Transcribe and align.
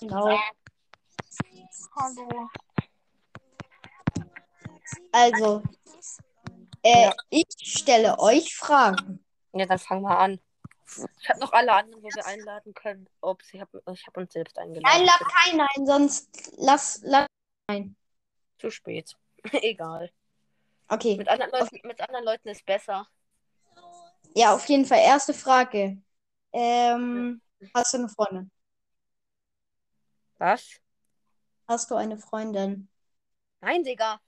Genau. 0.00 0.38
Hallo. 1.96 2.48
Also, 5.12 5.62
äh, 6.82 7.04
Ja. 7.04 7.14
ich 7.30 7.46
stelle 7.60 8.18
euch 8.18 8.56
Fragen. 8.56 9.24
Ja, 9.52 9.66
dann 9.66 9.78
fangen 9.78 10.02
wir 10.02 10.18
an. 10.18 10.40
Ich 11.20 11.28
habe 11.28 11.40
noch 11.40 11.52
alle 11.52 11.72
anderen, 11.72 12.02
wo 12.02 12.08
wir 12.08 12.26
einladen 12.26 12.72
können. 12.72 13.08
Ups, 13.20 13.52
ich 13.52 13.60
habe 13.60 13.82
ich 13.92 14.06
hab 14.06 14.16
uns 14.16 14.32
selbst 14.32 14.56
eingeladen. 14.58 14.82
Nein, 14.84 15.04
lad 15.04 15.20
keinen 15.32 15.60
ein, 15.60 15.86
sonst 15.86 16.52
lass, 16.58 17.00
lass 17.02 17.26
ein. 17.66 17.96
Zu 18.58 18.70
spät. 18.70 19.16
Egal. 19.52 20.10
Okay. 20.88 21.16
Mit 21.16 21.28
anderen, 21.28 21.50
Leuten, 21.50 21.80
mit 21.86 22.00
anderen 22.00 22.24
Leuten 22.24 22.48
ist 22.48 22.64
besser. 22.64 23.08
Ja, 24.34 24.54
auf 24.54 24.66
jeden 24.66 24.84
Fall. 24.84 25.00
Erste 25.00 25.34
Frage. 25.34 26.00
Ähm, 26.52 27.42
hast 27.74 27.94
du 27.94 27.98
eine 27.98 28.08
Freundin? 28.08 28.50
Was? 30.38 30.80
Hast 31.68 31.90
du 31.90 31.94
eine 31.96 32.18
Freundin? 32.18 32.88
Nein, 33.60 33.82
Digga. 33.82 34.20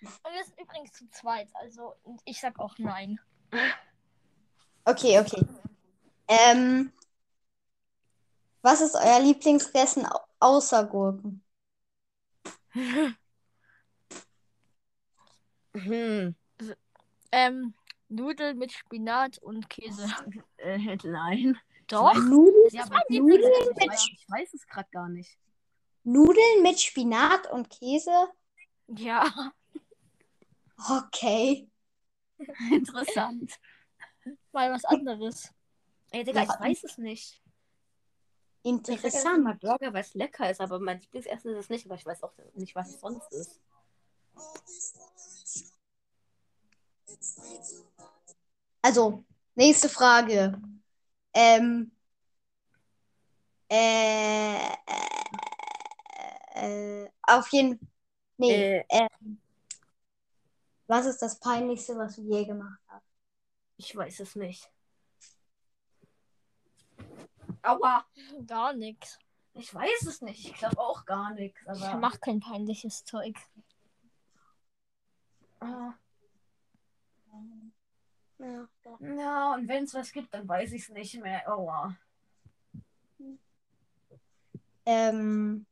Und 0.00 0.32
wir 0.32 0.44
sind 0.44 0.60
übrigens 0.60 0.92
zu 0.92 1.08
zweit, 1.10 1.48
also 1.54 1.94
ich 2.24 2.40
sag 2.40 2.58
auch 2.58 2.76
nein. 2.78 3.18
Okay, 4.84 5.18
okay. 5.20 5.42
Ähm, 6.28 6.92
was 8.62 8.80
ist 8.80 8.94
euer 8.94 9.20
Lieblingsessen 9.20 10.06
au- 10.06 10.26
außer 10.40 10.84
Gurken? 10.86 11.42
Hm. 15.74 16.34
Ähm, 17.32 17.74
Nudeln 18.08 18.58
mit 18.58 18.72
Spinat 18.72 19.38
und 19.38 19.68
Käse. 19.68 20.08
Äh, 20.58 20.96
nein. 21.04 21.58
Doch. 21.88 22.14
Nudeln, 22.14 22.54
Ja, 22.72 22.82
Das 22.82 22.86
aber 22.90 22.96
war 22.96 23.04
ich, 23.08 23.18
Nudeln 23.18 23.42
weiß, 23.42 23.74
mit 23.76 23.94
ich, 23.94 24.12
ich 24.22 24.30
weiß 24.30 24.54
es 24.54 24.66
gerade 24.66 24.88
gar 24.90 25.08
nicht. 25.08 25.38
Nudeln 26.04 26.62
mit 26.62 26.80
Spinat 26.80 27.50
und 27.52 27.70
Käse? 27.70 28.28
Ja, 28.88 29.52
Okay. 30.90 31.68
Interessant. 32.70 33.58
mal 34.52 34.70
was 34.72 34.84
anderes. 34.84 35.50
Ey, 36.10 36.22
Digga, 36.24 36.42
Ja. 36.42 36.54
ich 36.54 36.60
weiß 36.60 36.84
es 36.84 36.98
nicht. 36.98 37.42
Ich 38.62 38.70
Interessant. 38.72 39.44
mal 39.44 39.54
Burger, 39.54 39.92
weil 39.92 40.02
es 40.02 40.14
lecker 40.14 40.50
ist, 40.50 40.60
aber 40.60 40.78
mein 40.80 41.00
Lieblingsessen 41.00 41.52
ist 41.52 41.58
es 41.64 41.68
nicht, 41.70 41.86
aber 41.86 41.94
ich 41.94 42.04
weiß 42.04 42.22
auch 42.24 42.32
nicht, 42.54 42.74
was 42.74 42.90
es 42.90 43.00
sonst 43.00 43.32
ist. 43.32 43.60
Also, 48.82 49.24
nächste 49.54 49.88
Frage. 49.88 50.60
Ähm, 51.38 51.92
äh, 53.70 54.56
äh, 56.54 57.04
äh, 57.04 57.10
auf 57.22 57.48
jeden 57.52 57.78
Nee, 58.38 58.84
Äh, 58.88 59.08
was 60.86 61.04
ist 61.04 61.20
das 61.20 61.38
Peinlichste, 61.38 61.96
was 61.98 62.16
du 62.16 62.22
je 62.22 62.46
gemacht 62.46 62.80
hast? 62.88 63.04
ich 63.76 63.94
weiß 63.94 64.20
es 64.20 64.34
nicht. 64.34 64.70
Aua. 67.62 68.06
Gar 68.46 68.72
nichts. 68.72 69.18
Ich 69.52 69.74
weiß 69.74 70.06
es 70.06 70.22
nicht. 70.22 70.46
Ich 70.46 70.54
glaube 70.54 70.78
auch 70.78 71.04
gar 71.04 71.34
nichts. 71.34 71.60
Ich 71.60 71.66
Aber 71.82 71.96
mach 71.98 72.20
kein 72.20 72.40
peinliches 72.40 73.04
Zeug. 73.04 73.36
Ah, 75.60 75.94
Ja. 78.38 78.68
ja, 79.00 79.54
und 79.54 79.66
wenn 79.66 79.84
es 79.84 79.94
was 79.94 80.12
gibt, 80.12 80.32
dann 80.34 80.46
weiß 80.46 80.72
ich 80.72 80.82
es 80.82 80.88
nicht 80.90 81.20
mehr. 81.20 81.50
Aua. 81.50 81.96
Ähm, 84.84 85.66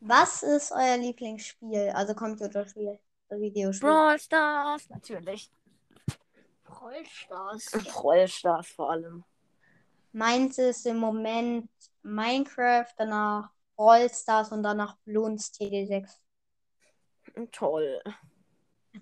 was 0.00 0.42
ist 0.42 0.70
euer 0.70 0.96
Lieblingsspiel? 0.98 1.90
Also 1.94 2.14
Computerspiel, 2.14 2.98
Videospiel. 3.30 3.88
Brawl 3.88 4.18
Stars, 4.18 4.88
natürlich. 4.90 5.50
Brawl 6.62 7.04
Stars. 7.06 7.72
Rollstars 7.96 8.68
vor 8.68 8.90
allem. 8.90 9.24
Meins 10.12 10.58
ist 10.58 10.86
im 10.86 10.98
Moment 10.98 11.68
Minecraft, 12.02 12.92
danach 12.96 13.50
Brawl 13.76 14.08
Stars 14.10 14.52
und 14.52 14.62
danach 14.62 14.96
Bloons 15.04 15.52
TD6. 15.52 16.08
Toll. 17.50 18.00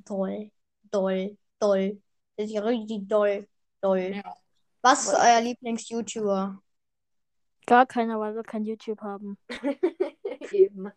Toll, 0.06 0.50
doll, 0.92 1.36
doll. 1.58 2.00
Das 2.36 2.47
ist 2.47 2.53
ja 2.53 2.62
richtig 2.62 3.08
doll, 3.08 3.48
doll. 3.80 4.12
Ja. 4.14 4.36
Was 4.82 5.06
ist 5.06 5.14
euer 5.14 5.41
Lieblings-YouTuber? 5.41 6.60
Gar 7.66 7.86
keiner, 7.86 8.19
weil 8.19 8.34
wir 8.34 8.42
kein 8.42 8.64
YouTube 8.64 9.00
haben. 9.00 9.38
Eben. 10.52 10.91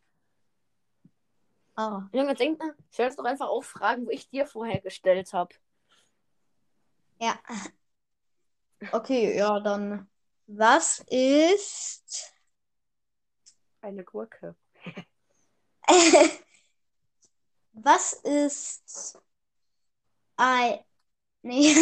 Ah, 1.75 2.07
Junge, 2.13 2.33
denk 2.33 2.57
mal, 2.57 2.73
stell 2.89 3.07
uns 3.07 3.17
doch 3.17 3.25
einfach 3.25 3.47
auch 3.49 3.63
Fragen, 3.63 4.05
wo 4.05 4.09
ich 4.09 4.29
dir 4.29 4.45
vorher 4.45 4.81
gestellt 4.81 5.33
habe. 5.33 5.53
ja. 7.19 7.37
Okay, 8.91 9.37
ja, 9.37 9.59
dann. 9.59 10.09
Was 10.47 10.99
ist. 11.07 12.33
Eine 13.81 14.03
Gurke. 14.03 14.55
Was 17.73 18.13
ist 18.13 19.19
ein. 20.37 20.79
Nee. 21.43 21.75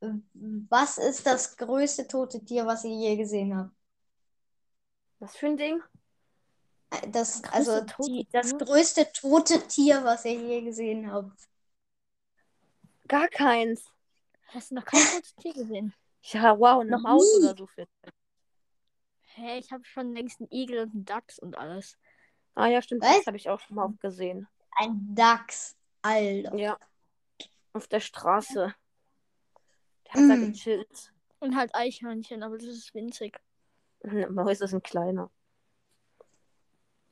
Was 0.70 0.98
ist 0.98 1.26
das 1.26 1.56
größte 1.56 2.08
tote 2.08 2.44
Tier, 2.44 2.66
was 2.66 2.84
ihr 2.84 2.94
je 2.96 3.16
gesehen 3.16 3.56
habt? 3.56 3.72
Was 5.20 5.36
für 5.36 5.46
ein 5.46 5.56
Ding? 5.56 5.80
Das, 7.12 7.40
Das 7.40 7.42
also 7.50 7.80
größte 7.80 7.86
tote 7.86 8.10
die, 8.12 8.28
das 8.30 8.56
Tier? 8.56 8.58
größte 8.58 9.10
tote 9.12 9.66
Tier, 9.68 10.04
was 10.04 10.24
ihr 10.26 10.34
je 10.34 10.60
gesehen 10.62 11.10
habt. 11.10 11.48
Gar 13.08 13.26
keins. 13.28 13.82
Hast 14.48 14.70
du 14.70 14.74
noch 14.74 14.84
kein 14.84 15.06
totes 15.06 15.34
Tier 15.36 15.54
gesehen? 15.54 15.94
Ja, 16.22 16.58
wow, 16.58 16.80
eine 16.80 16.92
Noch 16.92 17.02
Maus 17.02 17.34
nie. 17.40 17.42
oder 17.42 17.56
so 17.56 17.66
viel. 17.66 17.86
Hä, 19.34 19.58
ich 19.58 19.70
habe 19.72 19.84
schon 19.84 20.12
längst 20.14 20.40
einen 20.40 20.50
Igel 20.52 20.80
und 20.80 20.92
einen 20.94 21.04
Dachs 21.04 21.38
und 21.38 21.56
alles. 21.56 21.96
Ah 22.54 22.66
ja, 22.66 22.82
stimmt, 22.82 23.02
Was? 23.02 23.10
das 23.10 23.26
habe 23.26 23.36
ich 23.36 23.48
auch 23.48 23.60
schon 23.60 23.76
mal 23.76 23.92
gesehen. 24.00 24.48
Ein 24.78 25.14
Dachs. 25.14 25.76
Alter. 26.02 26.56
Ja. 26.56 26.78
Auf 27.78 27.86
der 27.86 28.00
Straße. 28.00 28.74
Der 30.06 30.12
hat 30.12 30.20
da 30.30 30.34
Mm. 30.36 30.52
gechillt. 30.52 31.12
Und 31.38 31.54
halt 31.56 31.72
Eichhörnchen, 31.76 32.42
aber 32.42 32.58
das 32.58 32.66
ist 32.66 32.92
winzig. 32.92 33.40
Mäuse 34.02 34.66
sind 34.66 34.82
kleiner. 34.82 35.30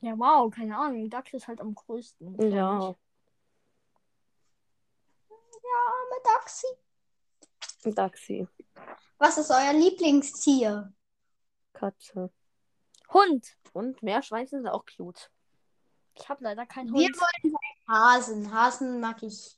Ja, 0.01 0.19
wow, 0.19 0.53
keine 0.53 0.77
Ahnung. 0.77 1.09
Dachs 1.09 1.31
ist 1.33 1.47
halt 1.47 1.61
am 1.61 1.73
größten. 1.73 2.35
glaub 2.35 2.51
Ja. 2.53 2.95
Arme 5.77 6.21
Dachsi. 6.25 6.67
Taxi. 7.95 8.45
Was 9.19 9.37
ist 9.37 9.49
euer 9.51 9.71
Lieblingstier? 9.71 10.93
Katze. 11.71 12.29
Hund. 13.13 13.55
Und 13.71 14.03
Meerschweinchen 14.03 14.63
sind 14.63 14.67
auch 14.67 14.83
cute. 14.85 15.31
Ich 16.15 16.27
habe 16.27 16.43
leider 16.43 16.65
keinen 16.65 16.93
Wir 16.93 17.05
Hund. 17.07 17.17
wollen 17.17 17.55
Hasen. 17.87 18.53
Hasen 18.53 18.99
mag 18.99 19.23
ich. 19.23 19.57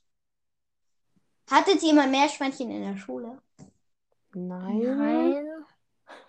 Hattet 1.50 1.82
ihr 1.82 1.94
mal 1.94 2.08
Meerschweinchen 2.08 2.70
in 2.70 2.82
der 2.82 2.96
Schule? 2.96 3.42
Nein. 4.32 4.80
Nein. 4.82 5.64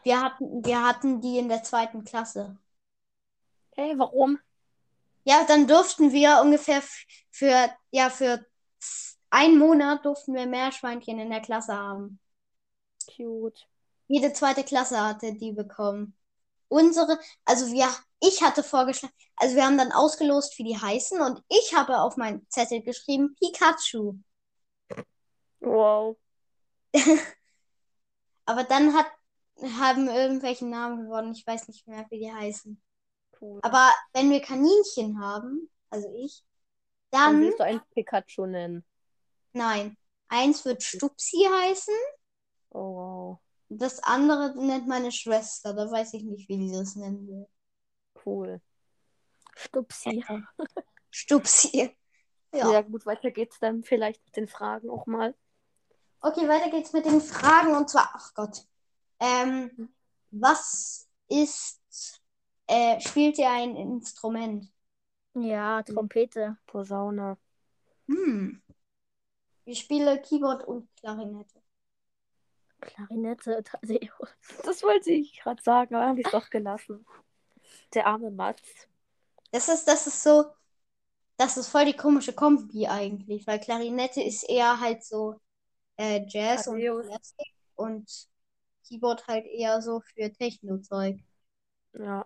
Wir 0.04 0.22
hatten, 0.22 0.66
wir 0.66 0.84
hatten 0.84 1.22
die 1.22 1.38
in 1.38 1.48
der 1.48 1.64
zweiten 1.64 2.04
Klasse. 2.04 2.58
Hey, 3.76 3.94
warum? 3.98 4.40
Ja, 5.24 5.46
dann 5.48 5.68
durften 5.68 6.12
wir 6.12 6.42
ungefähr 6.42 6.82
für, 7.30 7.70
ja, 7.92 8.10
für 8.10 8.44
einen 9.30 9.60
Monat 9.60 10.04
durften 10.06 10.34
wir 10.34 10.48
Meerschweinchen 10.48 11.20
in 11.20 11.30
der 11.30 11.42
Klasse 11.42 11.74
haben. 11.74 12.20
Cute. 13.16 13.68
Jede 14.08 14.34
zweite 14.34 14.64
Klasse 14.64 15.00
hatte 15.00 15.34
die 15.34 15.52
bekommen. 15.52 16.16
Unsere, 16.68 17.20
also 17.46 17.72
wir, 17.72 17.88
ich 18.20 18.42
hatte 18.42 18.64
vorgeschlagen, 18.64 19.14
also 19.36 19.56
wir 19.56 19.66
haben 19.66 19.78
dann 19.78 19.92
ausgelost, 19.92 20.58
wie 20.58 20.64
die 20.64 20.78
heißen 20.78 21.22
und 21.22 21.44
ich 21.48 21.76
habe 21.76 22.00
auf 22.00 22.18
meinen 22.18 22.48
Zettel 22.50 22.82
geschrieben 22.82 23.36
Pikachu. 23.40 24.16
Wow. 25.62 26.18
Aber 28.46 28.64
dann 28.64 28.94
hat, 28.94 29.08
haben 29.80 30.08
irgendwelche 30.08 30.66
Namen 30.66 31.04
geworden, 31.04 31.32
ich 31.34 31.46
weiß 31.46 31.68
nicht 31.68 31.88
mehr, 31.88 32.06
wie 32.10 32.20
die 32.20 32.32
heißen. 32.34 32.82
Cool. 33.40 33.60
Aber 33.64 33.92
wenn 34.14 34.30
wir 34.30 34.42
Kaninchen 34.42 35.20
haben, 35.20 35.70
also 35.90 36.12
ich, 36.16 36.44
Dann 37.12 37.34
dann, 37.34 37.42
willst 37.42 37.60
du 37.60 37.64
einen 37.64 37.82
Pikachu 37.94 38.46
nennen. 38.46 38.84
nein, 39.54 39.98
eins 40.30 40.66
wird 40.66 40.84
Stupsi 40.84 41.46
heißen, 41.50 41.94
Oh, 42.74 42.96
wow. 42.96 43.40
das 43.70 44.00
andere 44.04 44.54
nennt 44.56 44.88
meine 44.88 45.12
Schwester, 45.12 45.74
da 45.74 45.90
weiß 45.92 46.14
ich 46.14 46.24
nicht, 46.24 46.48
wie 46.50 46.58
die 46.58 46.72
das 46.72 46.96
nennen 46.96 47.28
will. 47.28 47.48
Cool. 48.14 48.62
Stupsi. 49.56 50.24
Stupsi. 51.12 51.96
Ja. 52.54 52.72
Ja. 52.72 52.82
gut, 52.82 53.06
weiter 53.06 53.32
geht's 53.32 53.60
dann 53.60 53.84
vielleicht 53.84 54.24
mit 54.26 54.36
den 54.38 54.48
Fragen 54.48 54.90
auch 54.90 55.06
mal. 55.06 55.36
Okay, 56.22 56.48
weiter 56.48 56.70
geht's 56.70 56.94
mit 56.94 57.06
den 57.06 57.20
Fragen 57.20 57.76
und 57.76 57.90
zwar, 57.90 58.12
ach 58.14 58.34
Gott. 58.36 58.64
Ähm, 59.20 59.90
Was 60.32 61.10
ist, 61.28 62.22
äh, 62.68 63.00
spielt 63.00 63.38
ihr 63.38 63.50
ein 63.50 63.76
Instrument? 63.76 64.72
Ja, 65.34 65.82
Trompete. 65.84 66.58
Posaune. 66.68 67.38
Hm. 68.08 68.62
Ich 69.66 69.80
spiele 69.80 70.22
Keyboard 70.22 70.64
und 70.68 70.90
Klarinette. 70.98 71.62
Klarinette, 72.82 73.64
Tadeo. 73.64 74.14
Das 74.64 74.84
wollte 74.84 75.12
ich 75.12 75.40
gerade 75.40 75.62
sagen, 75.64 75.96
aber 75.96 76.08
habe 76.08 76.20
ich 76.20 76.26
es 76.26 76.32
doch 76.32 76.50
gelassen. 76.50 77.06
Der 77.94 78.08
arme 78.08 78.32
Mats. 78.32 78.88
Das 79.52 79.70
ist, 79.70 79.88
das 79.88 80.08
ist 80.08 80.24
so, 80.24 80.46
das 81.38 81.58
ist 81.58 81.70
voll 81.70 81.86
die 81.86 81.96
komische 81.96 82.34
Kombi 82.34 82.88
eigentlich, 82.88 83.48
weil 83.48 83.60
Klarinette 83.60 84.22
ist 84.22 84.44
eher 84.50 84.80
halt 84.80 85.04
so 85.04 85.40
äh, 86.02 86.26
Jazz 86.28 86.66
und. 86.68 86.80
Klassik 86.80 87.54
und 87.76 88.30
Keyboard 88.88 89.28
halt 89.28 89.46
eher 89.46 89.82
so 89.82 90.02
für 90.02 90.32
Techno-Zeug. 90.32 91.20
Ja. 91.94 92.26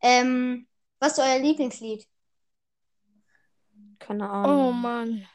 Ähm, 0.00 0.66
was 0.98 1.12
ist 1.12 1.18
euer 1.18 1.38
Lieblingslied? 1.38 2.08
Keine 3.98 4.24
Oh 4.24 4.32
Ahnung. 4.32 4.80
Mann. 4.80 5.28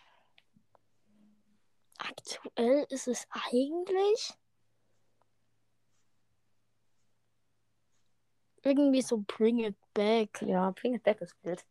Aktuell 1.99 2.85
ist 2.89 3.07
es 3.07 3.27
eigentlich 3.29 4.33
irgendwie 8.63 9.01
so 9.01 9.23
Bring 9.25 9.59
It 9.59 9.75
Back. 9.93 10.41
Ja, 10.41 10.71
Bring 10.71 10.95
It 10.95 11.03
Back 11.03 11.21
ist 11.21 11.35
wild. 11.43 11.63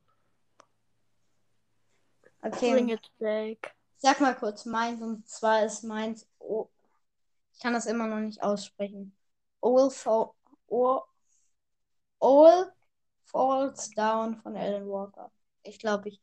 Okay, 2.46 2.72
Bring 2.72 2.90
It 2.90 3.10
Back. 3.18 3.74
sag 3.96 4.20
mal 4.20 4.34
kurz 4.34 4.64
meins 4.66 5.00
und 5.02 5.26
zwar 5.28 5.64
ist 5.64 5.82
meins, 5.84 6.26
oh, 6.38 6.68
ich 7.52 7.60
kann 7.60 7.72
das 7.72 7.86
immer 7.86 8.06
noch 8.06 8.20
nicht 8.20 8.42
aussprechen. 8.42 9.16
All, 9.60 9.90
fall, 9.90 10.30
all, 10.70 11.02
all 12.20 12.72
Falls 13.24 13.90
Down 13.90 14.36
von 14.40 14.56
Alan 14.56 14.86
Walker. 14.88 15.32
Ich 15.64 15.78
glaube, 15.78 16.08
ich, 16.10 16.20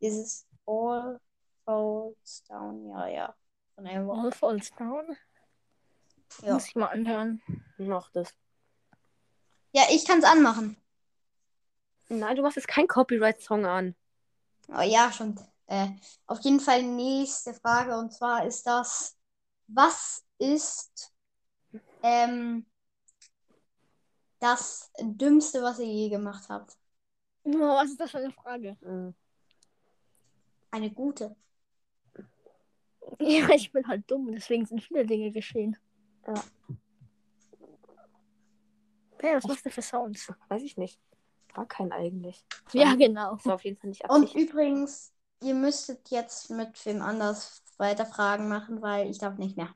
dieses 0.00 0.46
All 0.66 1.20
Falls 1.64 2.44
Down, 2.48 2.88
ja, 2.88 3.08
ja, 3.08 3.34
von 3.74 3.86
Alan 3.86 4.06
Walker. 4.06 4.22
All 4.22 4.32
Falls 4.32 4.70
Down. 4.76 5.16
Ja, 6.42 6.54
Muss 6.54 6.68
ich 6.68 6.76
mal 6.76 6.86
anhören. 6.86 7.42
Noch 7.78 8.10
das. 8.10 8.34
ja 9.72 9.82
ich 9.90 10.04
kann 10.06 10.18
es 10.18 10.24
anmachen. 10.24 10.76
Nein, 12.08 12.36
du 12.36 12.42
machst 12.42 12.56
jetzt 12.56 12.68
keinen 12.68 12.88
Copyright-Song 12.88 13.66
an. 13.66 13.96
Oh, 14.68 14.80
ja, 14.80 15.10
schon. 15.12 15.38
Äh, 15.66 15.88
auf 16.26 16.40
jeden 16.40 16.60
Fall 16.60 16.82
nächste 16.82 17.52
Frage 17.54 17.96
und 17.96 18.12
zwar 18.12 18.46
ist 18.46 18.66
das, 18.66 19.16
was 19.66 20.24
ist 20.38 21.12
ähm, 22.02 22.66
das 24.38 24.92
Dümmste, 25.00 25.62
was 25.62 25.80
ihr 25.80 25.86
je 25.86 26.08
gemacht 26.08 26.48
habt? 26.48 26.76
Oh, 27.44 27.50
was 27.52 27.90
ist 27.90 28.00
das 28.00 28.10
für 28.10 28.18
eine 28.18 28.32
Frage? 28.32 28.76
Mhm. 28.80 29.14
Eine 30.70 30.90
gute. 30.90 31.34
Ja, 33.20 33.48
ich 33.50 33.70
bin 33.70 33.86
halt 33.86 34.10
dumm, 34.10 34.32
deswegen 34.32 34.66
sind 34.66 34.82
viele 34.82 35.06
Dinge 35.06 35.30
geschehen. 35.30 35.76
Ja. 36.26 36.34
Hey, 39.20 39.36
was 39.36 39.46
machst 39.46 39.64
du 39.64 39.70
für 39.70 39.80
Sounds? 39.80 40.32
Weiß 40.48 40.62
ich 40.62 40.76
nicht. 40.76 41.00
War 41.54 41.66
kein 41.66 41.92
eigentlich. 41.92 42.44
Ja, 42.72 42.94
genau. 42.96 43.36
das 43.36 43.46
war 43.46 43.54
auf 43.54 43.64
jeden 43.64 43.78
Fall 43.78 43.90
nicht 43.90 44.10
Und 44.10 44.34
übrigens, 44.34 45.12
ihr 45.42 45.54
müsstet 45.54 46.10
jetzt 46.10 46.50
mit 46.50 46.84
wem 46.86 47.02
anders 47.02 47.62
weiter 47.78 48.06
Fragen 48.06 48.48
machen, 48.48 48.82
weil 48.82 49.10
ich 49.10 49.18
darf 49.18 49.36
nicht 49.36 49.56
mehr. 49.56 49.74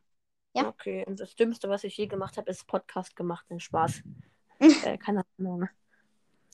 ja. 0.55 0.69
Okay, 0.69 1.05
und 1.07 1.21
das 1.21 1.35
Dümmste, 1.37 1.69
was 1.69 1.85
ich 1.85 1.97
je 1.97 2.07
gemacht 2.07 2.37
habe, 2.37 2.51
ist 2.51 2.67
Podcast 2.67 3.17
gemacht. 3.17 3.47
Den 3.51 3.61
Spaß. 3.61 4.03
äh, 4.85 4.99
keine 4.99 5.25
Ahnung. 5.39 5.69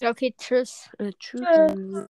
Okay, 0.03 0.35
tschüss. 0.37 0.91
Äh, 0.99 1.13
tschüss. 1.19 2.07